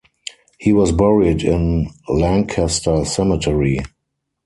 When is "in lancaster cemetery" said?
1.43-3.81